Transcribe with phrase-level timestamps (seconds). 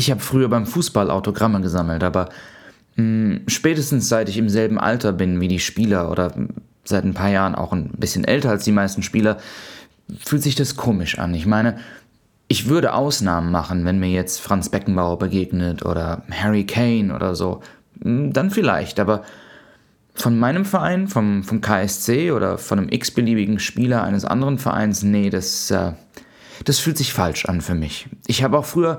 [0.00, 2.30] Ich habe früher beim Fußball Autogramme gesammelt, aber
[2.96, 6.32] mh, hm, spätestens seit ich im selben Alter bin wie die Spieler oder
[6.84, 9.36] seit ein paar Jahren auch ein bisschen älter als die meisten Spieler,
[10.18, 11.34] fühlt sich das komisch an.
[11.34, 11.80] Ich meine,
[12.48, 17.60] ich würde Ausnahmen machen, wenn mir jetzt Franz Beckenbauer begegnet oder Harry Kane oder so.
[18.02, 19.22] Hm, dann vielleicht, aber
[20.14, 25.28] von meinem Verein, vom, vom KSC oder von einem x-beliebigen Spieler eines anderen Vereins, nee,
[25.28, 25.92] das, äh,
[26.64, 28.08] das fühlt sich falsch an für mich.
[28.26, 28.98] Ich habe auch früher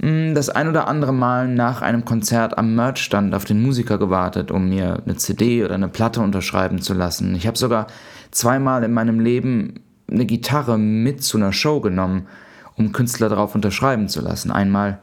[0.00, 4.68] das ein oder andere Mal nach einem Konzert am Merchstand auf den Musiker gewartet, um
[4.68, 7.34] mir eine CD oder eine Platte unterschreiben zu lassen.
[7.34, 7.88] Ich habe sogar
[8.30, 12.28] zweimal in meinem Leben eine Gitarre mit zu einer Show genommen,
[12.76, 14.52] um Künstler darauf unterschreiben zu lassen.
[14.52, 15.00] Einmal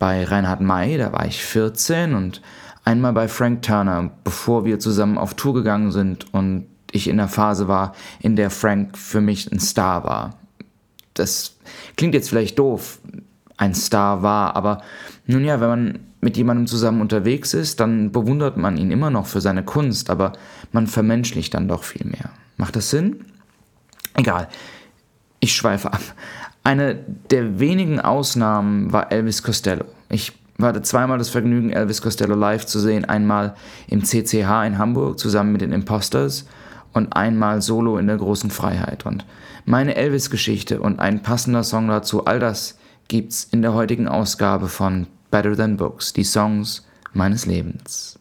[0.00, 2.42] bei Reinhard May, da war ich 14 und
[2.84, 7.28] einmal bei Frank Turner, bevor wir zusammen auf Tour gegangen sind und ich in der
[7.28, 10.38] Phase war, in der Frank für mich ein Star war.
[11.14, 11.56] Das
[11.96, 12.98] klingt jetzt vielleicht doof,
[13.56, 14.82] ein Star war, aber
[15.26, 19.26] nun ja, wenn man mit jemandem zusammen unterwegs ist, dann bewundert man ihn immer noch
[19.26, 20.32] für seine Kunst, aber
[20.72, 22.30] man vermenschlicht dann doch viel mehr.
[22.56, 23.24] Macht das Sinn?
[24.14, 24.48] Egal.
[25.40, 26.00] Ich schweife ab.
[26.62, 26.94] Eine
[27.30, 29.84] der wenigen Ausnahmen war Elvis Costello.
[30.08, 33.04] Ich hatte zweimal das Vergnügen, Elvis Costello live zu sehen.
[33.04, 33.54] Einmal
[33.88, 36.46] im CCH in Hamburg zusammen mit den Imposters
[36.94, 39.04] und einmal solo in der großen Freiheit.
[39.04, 39.26] Und
[39.66, 45.06] meine Elvis-Geschichte und ein passender Song dazu, all das gibt's in der heutigen Ausgabe von
[45.30, 48.18] Better Than Books, die Songs meines Lebens.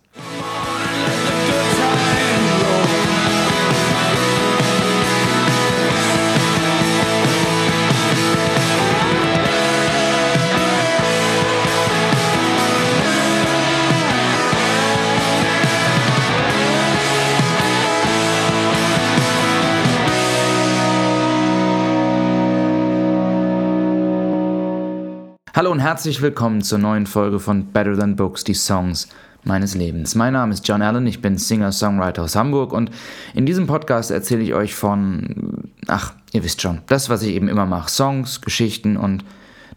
[25.63, 29.07] Hallo und herzlich willkommen zur neuen Folge von Better Than Books, die Songs
[29.45, 30.13] meines Lebens.
[30.13, 32.91] Mein Name ist John Allen, ich bin Singer-Songwriter aus Hamburg und
[33.33, 37.47] in diesem Podcast erzähle ich euch von, ach, ihr wisst schon, das, was ich eben
[37.47, 39.23] immer mache, Songs, Geschichten und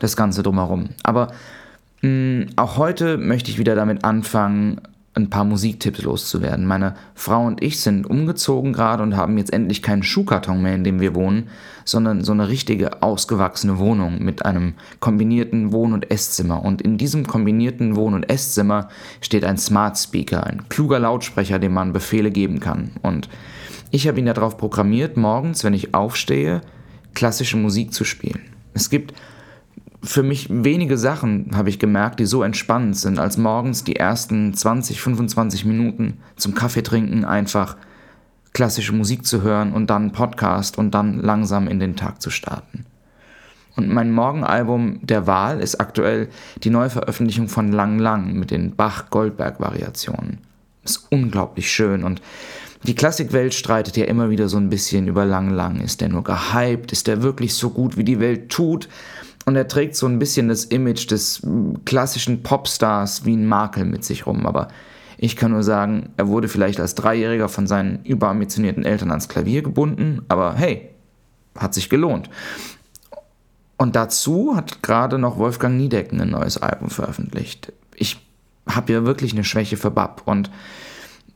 [0.00, 0.88] das Ganze drumherum.
[1.04, 1.28] Aber
[2.02, 4.80] mh, mm, auch heute möchte ich wieder damit anfangen,
[5.16, 6.66] ein paar Musiktipps loszuwerden.
[6.66, 10.84] Meine Frau und ich sind umgezogen gerade und haben jetzt endlich keinen Schuhkarton mehr, in
[10.84, 11.48] dem wir wohnen,
[11.86, 16.62] sondern so eine richtige ausgewachsene Wohnung mit einem kombinierten Wohn- und Esszimmer.
[16.62, 18.88] Und in diesem kombinierten Wohn- und Esszimmer
[19.22, 22.90] steht ein Smart Speaker, ein kluger Lautsprecher, dem man Befehle geben kann.
[23.02, 23.30] Und
[23.90, 26.60] ich habe ihn darauf programmiert, morgens, wenn ich aufstehe,
[27.14, 28.42] klassische Musik zu spielen.
[28.74, 29.14] Es gibt
[30.06, 34.54] für mich wenige Sachen, habe ich gemerkt, die so entspannend sind, als morgens die ersten
[34.54, 37.76] 20, 25 Minuten zum Kaffee trinken einfach
[38.52, 42.86] klassische Musik zu hören und dann Podcast und dann langsam in den Tag zu starten.
[43.76, 46.28] Und mein Morgenalbum der Wahl ist aktuell
[46.62, 50.38] die Neuveröffentlichung von Lang Lang mit den Bach-Goldberg-Variationen.
[50.82, 52.22] Ist unglaublich schön und
[52.84, 55.80] die Klassikwelt streitet ja immer wieder so ein bisschen über Lang Lang.
[55.80, 56.92] Ist der nur gehypt?
[56.92, 58.88] Ist der wirklich so gut, wie die Welt tut?
[59.46, 61.40] Und er trägt so ein bisschen das Image des
[61.84, 64.44] klassischen Popstars wie ein Makel mit sich rum.
[64.44, 64.68] Aber
[65.18, 69.62] ich kann nur sagen, er wurde vielleicht als Dreijähriger von seinen überambitionierten Eltern ans Klavier
[69.62, 70.22] gebunden.
[70.28, 70.90] Aber hey,
[71.56, 72.28] hat sich gelohnt.
[73.78, 77.72] Und dazu hat gerade noch Wolfgang Niedecken ein neues Album veröffentlicht.
[77.94, 78.20] Ich
[78.68, 80.50] habe ja wirklich eine Schwäche für Bab und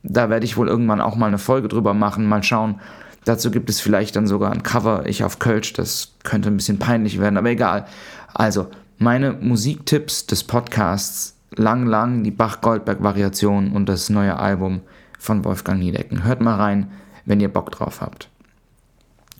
[0.03, 2.81] da werde ich wohl irgendwann auch mal eine Folge drüber machen, mal schauen,
[3.25, 6.79] Dazu gibt es vielleicht dann sogar ein Cover, ich auf Kölsch, das könnte ein bisschen
[6.79, 7.85] peinlich werden, aber egal.
[8.33, 8.67] Also,
[8.97, 14.81] meine Musiktipps des Podcasts Lang Lang, die Bach-Goldberg-Variation und das neue Album
[15.19, 16.23] von Wolfgang Niedecken.
[16.23, 16.91] Hört mal rein,
[17.25, 18.29] wenn ihr Bock drauf habt.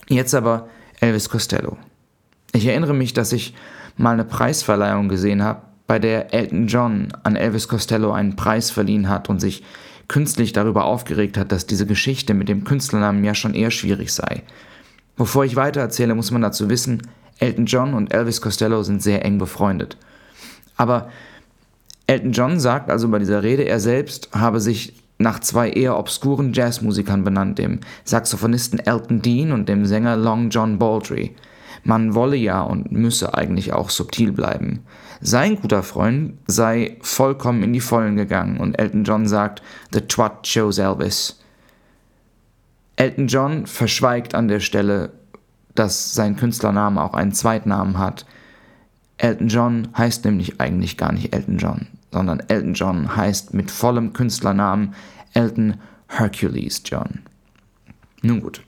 [0.09, 0.67] Jetzt aber
[0.99, 1.77] Elvis Costello.
[2.51, 3.55] Ich erinnere mich, dass ich
[3.97, 9.09] mal eine Preisverleihung gesehen habe, bei der Elton John an Elvis Costello einen Preis verliehen
[9.09, 9.63] hat und sich
[10.11, 14.43] künstlich darüber aufgeregt hat, dass diese Geschichte mit dem Künstlernamen ja schon eher schwierig sei.
[15.15, 17.01] Bevor ich weiter erzähle, muss man dazu wissen,
[17.39, 19.95] Elton John und Elvis Costello sind sehr eng befreundet.
[20.75, 21.09] Aber
[22.07, 26.51] Elton John sagt also bei dieser Rede, er selbst habe sich nach zwei eher obskuren
[26.51, 31.35] Jazzmusikern benannt, dem Saxophonisten Elton Dean und dem Sänger Long John Baldry.
[31.83, 34.83] Man wolle ja und müsse eigentlich auch subtil bleiben.
[35.19, 39.61] Sein guter Freund sei vollkommen in die Vollen gegangen und Elton John sagt,
[39.91, 41.39] The Twat chose Elvis.
[42.95, 45.11] Elton John verschweigt an der Stelle,
[45.75, 48.25] dass sein Künstlername auch einen Zweitnamen hat.
[49.17, 54.13] Elton John heißt nämlich eigentlich gar nicht Elton John, sondern Elton John heißt mit vollem
[54.13, 54.93] Künstlernamen
[55.33, 55.75] Elton
[56.07, 57.19] Hercules John.
[58.21, 58.61] Nun gut.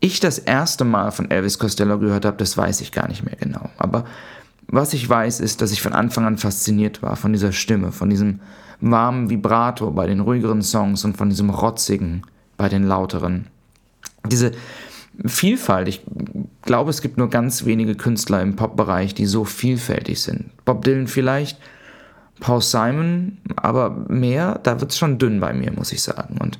[0.00, 3.36] Ich das erste Mal von Elvis Costello gehört habe, das weiß ich gar nicht mehr
[3.36, 3.68] genau.
[3.78, 4.04] Aber
[4.72, 8.08] Was ich weiß, ist, dass ich von Anfang an fasziniert war von dieser Stimme, von
[8.08, 8.40] diesem
[8.80, 12.22] warmen Vibrato bei den ruhigeren Songs und von diesem rotzigen
[12.56, 13.46] bei den lauteren.
[14.30, 14.52] Diese
[15.26, 16.02] Vielfalt, ich
[16.62, 20.50] glaube, es gibt nur ganz wenige Künstler im Pop-Bereich, die so vielfältig sind.
[20.64, 21.58] Bob Dylan vielleicht,
[22.38, 26.38] Paul Simon, aber mehr, da wird es schon dünn bei mir, muss ich sagen.
[26.40, 26.58] Und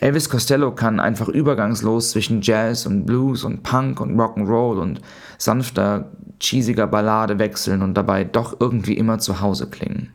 [0.00, 5.00] Elvis Costello kann einfach übergangslos zwischen Jazz und Blues und Punk und Rock'n'Roll und
[5.36, 6.10] sanfter,
[6.40, 10.10] cheesiger Ballade wechseln und dabei doch irgendwie immer zu Hause klingen.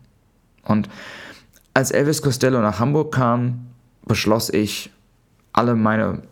[0.63, 0.89] Und
[1.75, 3.67] als Elvis Costello nach Hamburg kam,
[4.07, 4.91] beschloss ich,
[5.53, 6.23] alle meine,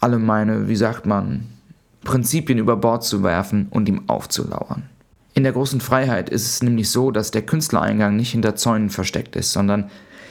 [0.00, 1.46] alle meine, wie sagt man,
[2.02, 4.82] Prinzipien über Bord zu werfen und ihm aufzulauern.
[5.34, 9.36] In der großen Freiheit ist es nämlich so, dass der Künstlereingang nicht hinter Zäunen versteckt
[9.36, 9.90] ist, sondern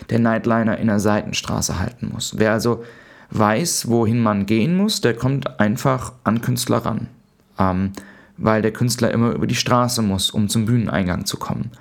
[0.09, 2.35] der Nightliner in der Seitenstraße halten muss.
[2.37, 2.83] Wer also
[3.31, 7.07] weiß, wohin man gehen muss, der kommt einfach an Künstler ran.
[7.57, 7.91] Ähm,
[8.37, 11.71] weil der Künstler immer über die Straße muss, um zum Bühneneingang zu kommen.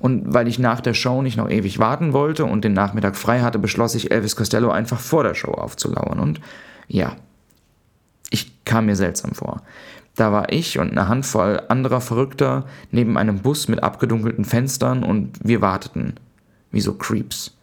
[0.00, 3.40] Und weil ich nach der Show nicht noch ewig warten wollte und den Nachmittag frei
[3.40, 6.18] hatte, beschloss ich, Elvis Costello einfach vor der Show aufzulauern.
[6.18, 6.40] Und
[6.86, 7.16] ja,
[8.30, 9.62] ich kam mir seltsam vor.
[10.14, 15.38] Da war ich und eine Handvoll anderer Verrückter neben einem Bus mit abgedunkelten Fenstern und
[15.42, 16.14] wir warteten.
[16.70, 17.56] Wie so Creeps.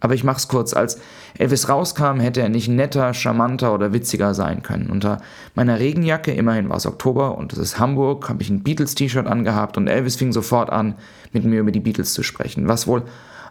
[0.00, 0.74] Aber ich mach's kurz.
[0.74, 1.00] Als
[1.38, 4.90] Elvis rauskam, hätte er nicht netter, charmanter oder witziger sein können.
[4.90, 5.18] Unter
[5.54, 9.76] meiner Regenjacke, immerhin war es Oktober und es ist Hamburg, habe ich ein Beatles-T-Shirt angehabt
[9.76, 10.94] und Elvis fing sofort an,
[11.32, 12.68] mit mir über die Beatles zu sprechen.
[12.68, 13.02] Was wohl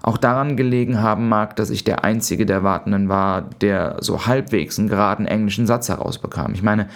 [0.01, 4.79] auch daran gelegen haben mag, dass ich der einzige der Wartenden war, der so halbwegs
[4.79, 6.53] einen geraden englischen Satz herausbekam.
[6.53, 6.87] Ich meine,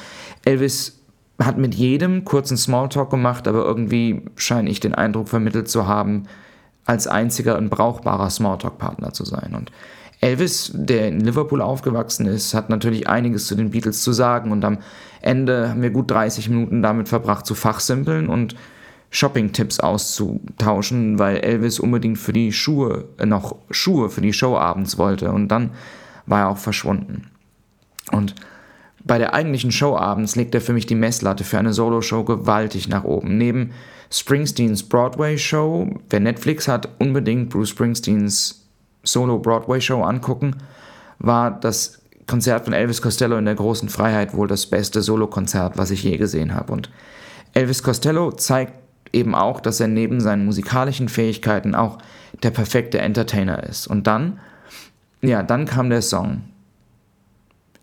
[0.46, 1.02] Elvis
[1.40, 6.24] hat mit jedem kurzen Smalltalk gemacht, aber irgendwie scheine ich den Eindruck vermittelt zu haben,
[6.86, 9.54] als einziger und brauchbarer Smalltalk-Partner zu sein.
[9.56, 9.72] Und
[10.22, 14.64] Elvis, der in Liverpool aufgewachsen ist, hat natürlich einiges zu den Beatles zu sagen und
[14.64, 14.78] am
[15.22, 18.56] Ende haben wir gut 30 Minuten damit verbracht zu fachsimpeln und
[19.10, 24.98] Shopping-Tipps auszutauschen, weil Elvis unbedingt für die Schuhe, äh, noch Schuhe für die Show abends
[24.98, 25.72] wollte und dann
[26.26, 27.30] war er auch verschwunden.
[28.12, 28.36] Und
[29.04, 32.88] bei der eigentlichen Show abends legt er für mich die Messlatte für eine Solo-Show gewaltig
[32.88, 33.38] nach oben.
[33.38, 33.72] Neben
[34.12, 38.68] Springsteens Broadway-Show, wer Netflix hat, unbedingt Bruce Springsteens
[39.04, 40.58] Solo-Broadway-Show angucken,
[41.20, 45.92] war das Konzert von Elvis Costello in der großen Freiheit wohl das beste Solo-Konzert, was
[45.92, 46.74] ich je gesehen habe.
[46.74, 46.90] Und
[47.54, 48.74] Elvis Costello zeigt
[49.14, 51.98] eben auch, dass er neben seinen musikalischen Fähigkeiten auch
[52.44, 53.88] der perfekte Entertainer ist.
[53.88, 54.40] Und dann,
[55.22, 56.44] ja, dann kam der Song.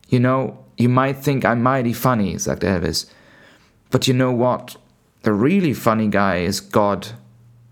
[0.09, 3.11] You know, You might think I'm mighty funny, sagt Elvis.
[3.91, 4.79] But you know what?
[5.23, 7.09] The really funny guy is God.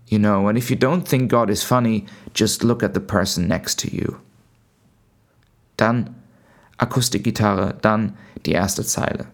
[0.07, 3.47] You know, and if you don't think God is funny, just look at the person
[3.47, 4.17] next to you.
[5.75, 6.15] Dann
[6.77, 8.13] Akustikgitarre, dann
[8.45, 9.25] die erste Zeile.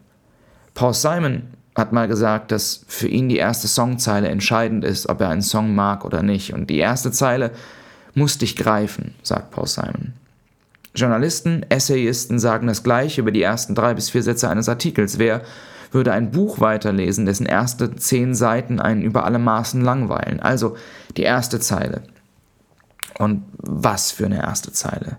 [0.73, 1.43] Paul Simon
[1.75, 5.75] hat mal gesagt, dass für ihn die erste Songzeile entscheidend ist, ob er einen Song
[5.75, 6.53] mag oder nicht.
[6.53, 7.51] Und die erste Zeile
[8.13, 10.13] muss dich greifen, sagt Paul Simon.
[10.95, 15.17] Journalisten, Essayisten sagen das gleiche über die ersten drei bis vier Sätze eines Artikels.
[15.17, 15.41] Wer
[15.93, 20.39] würde ein Buch weiterlesen, dessen erste zehn Seiten einen über alle Maßen langweilen?
[20.39, 20.75] Also
[21.17, 22.03] die erste Zeile.
[23.19, 25.17] Und was für eine erste Zeile.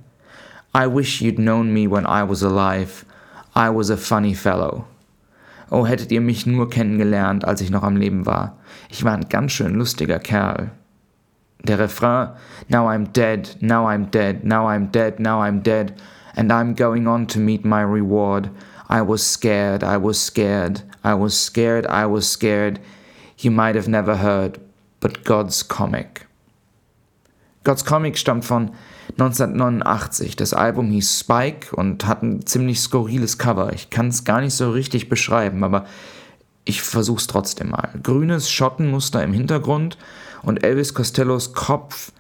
[0.76, 3.06] I wish you'd known me when I was alive.
[3.55, 4.85] I was a funny fellow.
[5.71, 8.59] Oh, hättet ihr mich nur kennengelernt, als ich noch am Leben war.
[8.88, 10.70] Ich war ein ganz schön lustiger Kerl.
[11.63, 12.31] Der Refrain,
[12.69, 15.94] Now I'm dead, now I'm dead, now I'm dead, now I'm dead,
[16.37, 18.51] and I'm going on to meet my reward.
[18.88, 22.81] I was scared, I was scared, I was scared, I was scared.
[23.38, 24.60] You might have never heard,
[25.00, 26.26] but God's Comic.
[27.64, 28.72] God's Comic stammt von
[29.19, 30.36] 1989.
[30.36, 33.72] Das Album hieß Spike und hat ein ziemlich skurriles Cover.
[33.72, 35.86] Ich kann es gar nicht so richtig beschreiben, aber
[36.64, 37.91] ich versuch's trotzdem mal.
[38.03, 39.98] Grünes Schottenmuster im Hintergrund
[40.43, 42.12] und Elvis Costellos Kopf,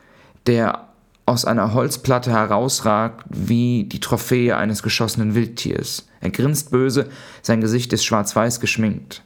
[0.46, 0.88] der
[1.26, 6.06] aus einer Holzplatte herausragt wie die Trophäe eines geschossenen Wildtiers.
[6.20, 7.08] Er grinst böse,
[7.42, 9.22] sein Gesicht ist schwarz-weiß geschminkt.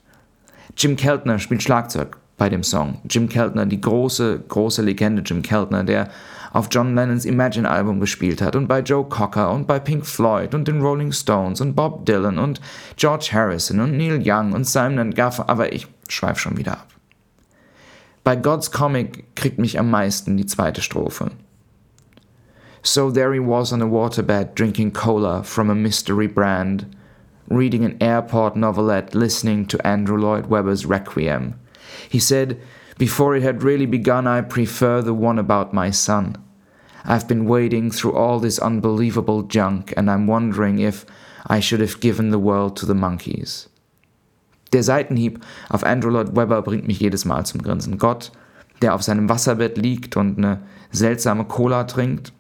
[0.76, 3.00] Jim Keltner spielt Schlagzeug bei dem Song.
[3.11, 6.09] Jim Keltner, die große, große Legende Jim Keltner, der
[6.52, 10.69] auf John Lennons Imagine-Album gespielt hat und bei Joe Cocker und bei Pink Floyd und
[10.69, 12.61] den Rolling Stones und Bob Dylan und
[12.97, 16.87] George Harrison und Neil Young und Simon Gaffer, aber ich schweife schon wieder ab.
[18.25, 21.31] Bei God's Comic kriegt mich am meisten die zweite Strophe.
[22.90, 26.97] So there he was on a waterbed drinking cola from a mystery brand,
[27.47, 31.61] reading an airport novelette, listening to Andrew Lloyd Webber's Requiem.
[32.09, 32.59] He said,
[32.97, 36.37] Before it had really begun, I prefer the one about my son.
[37.04, 41.04] I've been wading through all this unbelievable junk, and I'm wondering if
[41.47, 43.68] I should have given the world to the monkeys.
[44.73, 47.99] Der Seitenhieb auf Andrew Lloyd Webber bringt mich jedes Mal zum Grinsen.
[47.99, 48.33] Gott,
[48.80, 52.33] der auf seinem Wasserbett liegt und eine seltsame Cola trinkt,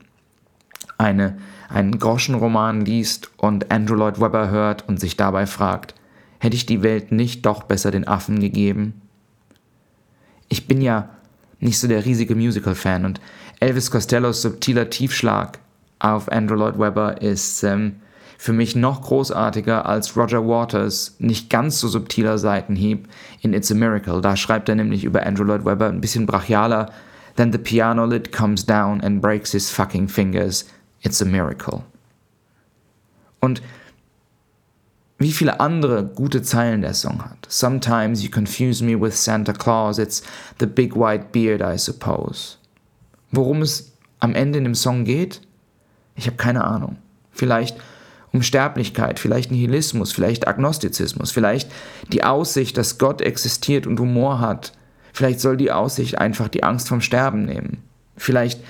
[0.98, 1.38] eine,
[1.68, 5.94] einen Groschenroman liest und Andrew Lloyd Webber hört und sich dabei fragt,
[6.40, 9.00] hätte ich die Welt nicht doch besser den Affen gegeben?
[10.48, 11.10] Ich bin ja
[11.60, 13.20] nicht so der riesige Musical-Fan und
[13.60, 15.58] Elvis Costellos subtiler Tiefschlag
[15.98, 17.96] auf Andrew Lloyd Webber ist ähm,
[18.36, 23.08] für mich noch großartiger als Roger Waters nicht ganz so subtiler Seitenhieb
[23.40, 24.20] in It's a Miracle.
[24.20, 26.92] Da schreibt er nämlich über Andrew Lloyd Webber ein bisschen brachialer.
[27.34, 30.66] Then the piano lid comes down and breaks his fucking fingers.
[31.02, 31.82] It's a miracle.
[33.40, 33.62] Und
[35.18, 37.46] wie viele andere gute Zeilen der Song hat.
[37.48, 40.22] Sometimes you confuse me with Santa Claus, it's
[40.60, 42.56] the big white beard, I suppose.
[43.32, 45.40] Worum es am Ende in dem Song geht?
[46.14, 46.96] Ich habe keine Ahnung.
[47.32, 47.76] Vielleicht
[48.32, 51.70] um Sterblichkeit, vielleicht Nihilismus, vielleicht Agnostizismus, vielleicht
[52.12, 54.72] die Aussicht, dass Gott existiert und Humor hat.
[55.12, 57.82] Vielleicht soll die Aussicht einfach die Angst vom Sterben nehmen.
[58.16, 58.60] Vielleicht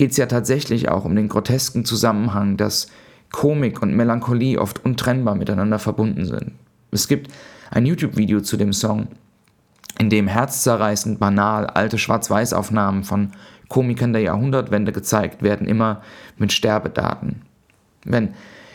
[0.00, 2.86] geht es ja tatsächlich auch um den grotesken Zusammenhang, dass
[3.30, 6.52] Komik und Melancholie oft untrennbar miteinander verbunden sind.
[6.90, 7.30] Es gibt
[7.70, 9.08] ein YouTube-Video zu dem Song,
[9.98, 13.32] in dem herzzerreißend banal alte Schwarz-Weiß-Aufnahmen von
[13.68, 16.00] Komikern der Jahrhundertwende gezeigt werden, immer
[16.38, 17.42] mit Sterbedaten.
[18.06, 18.30] Wenn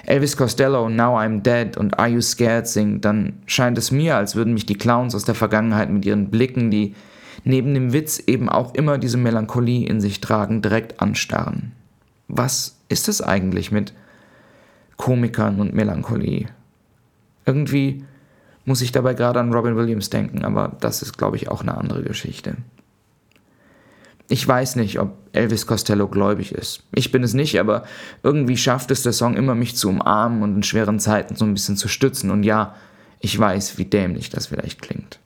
[0.06, 4.36] Elvis Costello Now I'm Dead und Are You Scared singt, dann scheint es mir, als
[4.36, 6.94] würden mich die Clowns aus der Vergangenheit mit ihren Blicken, die
[7.44, 11.74] neben dem Witz eben auch immer diese Melancholie in sich tragen, direkt anstarren.
[12.28, 13.94] Was ist es eigentlich mit
[14.98, 16.48] Komikern und Melancholie.
[17.46, 18.04] Irgendwie
[18.64, 21.78] muss ich dabei gerade an Robin Williams denken, aber das ist, glaube ich, auch eine
[21.78, 22.58] andere Geschichte.
[24.28, 26.84] Ich weiß nicht, ob Elvis Costello gläubig ist.
[26.96, 27.84] Ich bin es nicht, aber
[28.24, 31.54] irgendwie schafft es der Song immer, mich zu umarmen und in schweren Zeiten so ein
[31.54, 32.32] bisschen zu stützen.
[32.32, 32.76] Und ja,
[33.20, 35.20] ich weiß, wie dämlich das vielleicht klingt.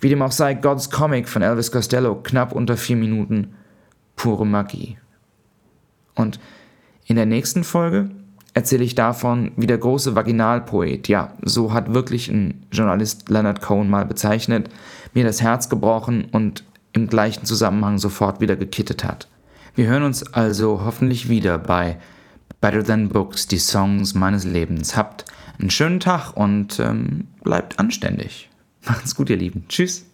[0.00, 3.54] Wie dem auch sei, God's Comic von Elvis Costello, knapp unter vier Minuten,
[4.16, 4.98] pure Magie.
[6.14, 6.40] Und
[7.06, 8.10] in der nächsten Folge
[8.54, 13.90] erzähle ich davon, wie der große Vaginalpoet, ja, so hat wirklich ein Journalist Leonard Cohen
[13.90, 14.70] mal bezeichnet,
[15.12, 19.28] mir das Herz gebrochen und im gleichen Zusammenhang sofort wieder gekittet hat.
[19.74, 21.98] Wir hören uns also hoffentlich wieder bei
[22.62, 24.96] Better Than Books, die Songs meines Lebens.
[24.96, 25.26] Habt
[25.60, 28.48] einen schönen Tag und ähm, bleibt anständig.
[28.86, 29.64] Macht's gut, ihr Lieben.
[29.68, 30.04] Tschüss.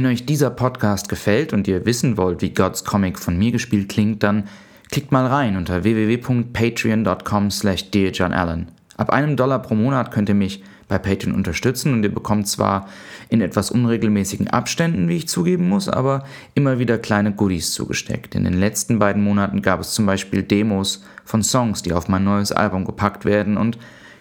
[0.00, 3.90] Wenn euch dieser Podcast gefällt und ihr wissen wollt, wie God's Comic von mir gespielt
[3.90, 4.44] klingt, dann
[4.90, 7.84] klickt mal rein unter www.patreon.com slash
[8.18, 8.68] Allen.
[8.96, 12.88] Ab einem Dollar pro Monat könnt ihr mich bei Patreon unterstützen und ihr bekommt zwar
[13.28, 18.34] in etwas unregelmäßigen Abständen, wie ich zugeben muss, aber immer wieder kleine Goodies zugesteckt.
[18.34, 22.24] In den letzten beiden Monaten gab es zum Beispiel Demos von Songs, die auf mein
[22.24, 23.76] neues Album gepackt werden und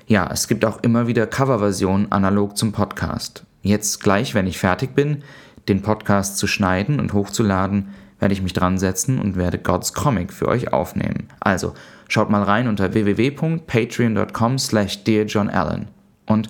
[0.08, 3.46] ja, es gibt auch immer wieder Coverversionen analog zum Podcast.
[3.62, 5.24] Jetzt gleich, wenn ich fertig bin,
[5.68, 7.90] den Podcast zu schneiden und hochzuladen,
[8.20, 11.28] werde ich mich dran setzen und werde God's Comic für euch aufnehmen.
[11.40, 11.74] Also
[12.08, 15.88] schaut mal rein unter www.patreon.com slash dearjohnallen.
[16.26, 16.50] Und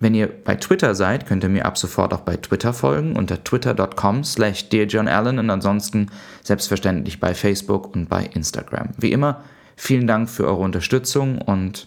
[0.00, 3.44] wenn ihr bei Twitter seid, könnt ihr mir ab sofort auch bei Twitter folgen unter
[3.44, 6.08] twitter.com slash dearjohnallen und ansonsten
[6.42, 8.88] selbstverständlich bei Facebook und bei Instagram.
[8.98, 9.42] Wie immer,
[9.76, 11.86] vielen Dank für eure Unterstützung und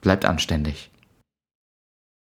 [0.00, 0.90] bleibt anständig.